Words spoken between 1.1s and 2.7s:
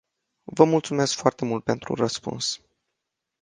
foarte mult pentru răspuns.